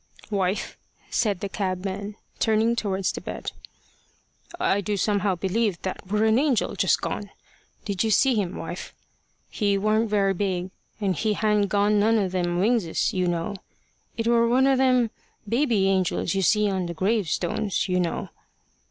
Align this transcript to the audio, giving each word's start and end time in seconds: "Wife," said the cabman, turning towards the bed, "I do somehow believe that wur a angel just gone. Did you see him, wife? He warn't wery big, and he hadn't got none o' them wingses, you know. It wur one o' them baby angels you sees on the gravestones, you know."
"Wife," 0.31 0.79
said 1.11 1.41
the 1.41 1.47
cabman, 1.47 2.15
turning 2.39 2.75
towards 2.75 3.11
the 3.11 3.21
bed, 3.21 3.51
"I 4.59 4.81
do 4.81 4.97
somehow 4.97 5.35
believe 5.35 5.79
that 5.83 6.07
wur 6.07 6.25
a 6.25 6.31
angel 6.31 6.75
just 6.75 7.01
gone. 7.01 7.29
Did 7.85 8.03
you 8.03 8.09
see 8.09 8.33
him, 8.33 8.55
wife? 8.55 8.95
He 9.51 9.77
warn't 9.77 10.09
wery 10.09 10.33
big, 10.33 10.71
and 10.99 11.15
he 11.15 11.33
hadn't 11.33 11.67
got 11.67 11.89
none 11.91 12.17
o' 12.17 12.27
them 12.27 12.57
wingses, 12.59 13.13
you 13.13 13.27
know. 13.27 13.57
It 14.17 14.25
wur 14.25 14.47
one 14.47 14.65
o' 14.65 14.75
them 14.75 15.11
baby 15.47 15.87
angels 15.87 16.33
you 16.33 16.41
sees 16.41 16.73
on 16.73 16.87
the 16.87 16.95
gravestones, 16.95 17.87
you 17.87 17.99
know." 17.99 18.29